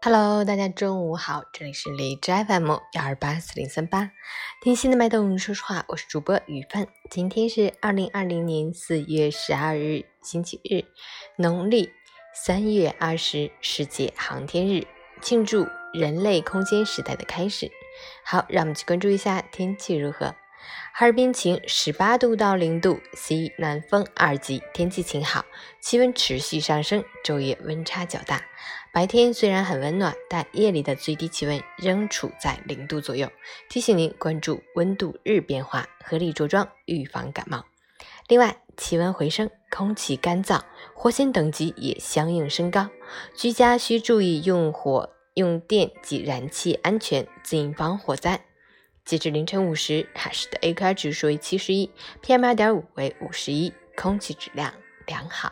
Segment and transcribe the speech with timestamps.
[0.00, 4.12] Hello，大家中午好，这里是荔枝 FM 幺二八四零三八，
[4.62, 6.86] 听心的脉动，说实话，我是主播雨帆。
[7.10, 10.84] 今天是二零二零年四月十二日，星期日，
[11.36, 11.90] 农历
[12.32, 14.86] 三月二十，世界航天日，
[15.20, 17.68] 庆祝人类空间时代的开始。
[18.24, 20.32] 好，让我们去关注一下天气如何。
[20.92, 25.44] 哈尔滨晴，十八度到零度，西南风二级，天气晴好，
[25.80, 28.42] 气温持续上升，昼夜温差较大。
[28.92, 33.30] 白天虽然很温暖，但夜里的最低气温仍处在零度左右。
[33.68, 37.64] 提醒您关注温度日变化，合理着装，预防感冒。
[38.26, 40.62] 另外，气温回升，空气干燥，
[40.94, 42.88] 火险等级也相应升高，
[43.34, 48.47] 居家需注意用火、用电及燃气安全，谨防火灾。
[49.08, 51.90] 截至凌晨五时，海市的 AQI 指数为七十一
[52.22, 54.74] ，PM 二点五为五十一，空气质量
[55.06, 55.50] 良好。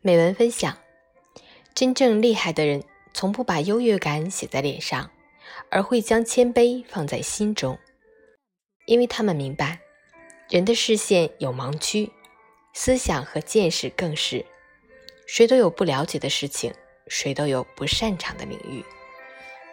[0.00, 0.76] 美文分享：
[1.76, 2.82] 真正厉害的人，
[3.12, 5.12] 从不把优越感写在脸上，
[5.70, 7.78] 而会将谦卑放在心中，
[8.86, 9.78] 因为他们明白，
[10.50, 12.10] 人的视线有盲区，
[12.72, 14.44] 思想和见识更是，
[15.24, 16.74] 谁都有不了解的事情。
[17.06, 18.84] 谁都有不擅长的领域，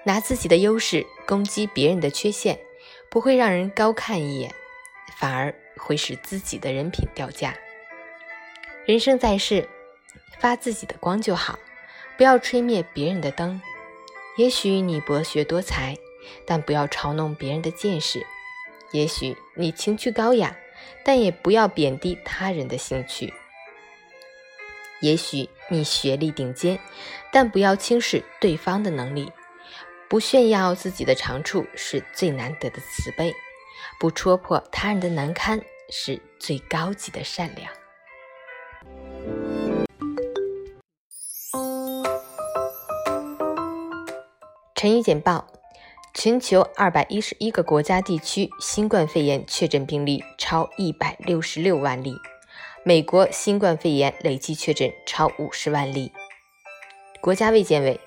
[0.04, 2.60] 拿自己的优势攻击别人的缺陷，
[3.10, 4.54] 不会让人高看一眼，
[5.18, 7.56] 反而会使自己的人品掉价。
[8.86, 9.70] 人生在世，
[10.40, 11.58] 发自己的光就好，
[12.18, 13.62] 不要吹灭别人的灯。
[14.38, 15.98] 也许你博学多才，
[16.46, 18.22] 但不要嘲弄别人的见识；
[18.92, 20.56] 也许你情趣高雅，
[21.04, 23.34] 但也不要贬低他人的兴趣。
[25.02, 26.80] 也许你学历顶尖，
[27.32, 29.26] 但不要轻视对方的能力；
[30.08, 33.32] 不炫耀自己的长处是最难得的慈悲；
[34.00, 37.68] 不戳破他人的难堪是最高级的善良。
[44.76, 45.48] 晨语简报：
[46.14, 52.16] 全球二百一十一个国家地区新冠肺炎确诊病例超一百六十六万例。
[52.84, 56.12] 美国新冠肺炎累计确诊超五十万例。
[57.22, 58.00] 国家卫健委，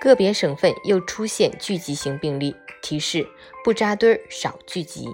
[0.00, 3.24] 个别省份又出现聚集型病例，提示
[3.62, 5.06] 不扎堆儿，少聚集。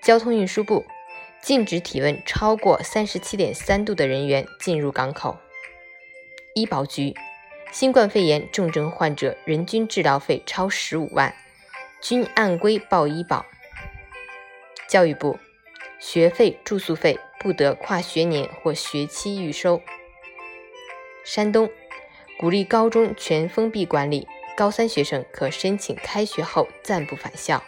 [0.00, 0.84] 交通运输部，
[1.42, 5.36] 禁止体温超过三十七点三度的人员进入港口。
[6.54, 7.12] 医保局，
[7.72, 11.34] 新冠肺炎重症患者人均治疗费超十五万，
[12.00, 13.44] 均按规报医保。
[14.88, 15.36] 教育部。
[16.02, 19.80] 学费、住宿费不得跨学年或学期预收。
[21.24, 21.70] 山东
[22.38, 27.64] 鼓励高中全封闭管理，高三学生可申请开学后暂不返校。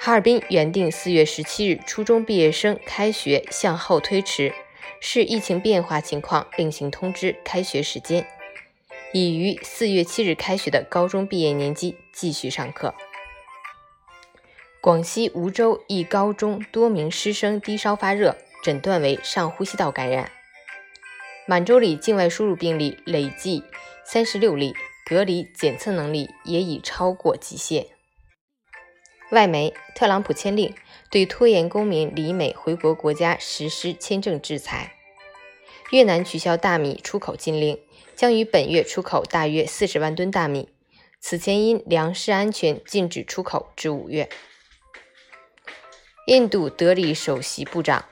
[0.00, 4.52] 哈尔滨原定四月十七日初中毕业生开学向后推迟，
[5.00, 8.26] 视疫情变化情况另行通知开学时间。
[9.12, 12.94] 已于四月七日开学的高中毕业年级继续上课。
[14.80, 20.30] 广西梧州一高中多名师生低烧发热，诊断为上呼吸道感染。
[21.48, 23.64] 满洲里境外输入病例累计
[24.04, 24.74] 三十六例，
[25.04, 27.88] 隔离检测能力也已超过极限。
[29.32, 30.72] 外媒：特朗普签令
[31.10, 34.92] 对拖延公民离美回国国家实施签证制裁。
[35.90, 37.80] 越南取消大米出口禁令，
[38.14, 40.68] 将于本月出口大约四十万吨大米。
[41.18, 44.28] 此前因粮食安全禁止出口至五月。
[46.28, 48.04] 印度德里首席部长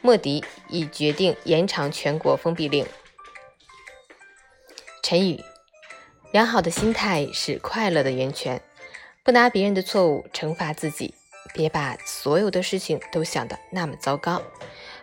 [0.00, 2.84] 莫迪已决定延长全国封闭令。
[5.04, 5.40] 陈语：
[6.32, 8.60] 良好的心态是快乐的源泉。
[9.22, 11.14] 不拿别人的错误惩罚自己，
[11.54, 14.42] 别把所有的事情都想得那么糟糕。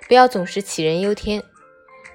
[0.10, 1.42] 不要总是杞人忧天，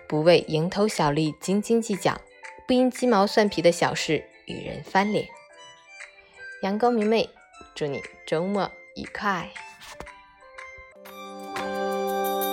[0.06, 2.20] 不为蝇头小利斤斤计较，
[2.68, 5.26] 不因鸡毛蒜皮的小事与人翻脸。
[6.60, 7.30] 阳光明媚，
[7.74, 9.50] 祝你周末愉快。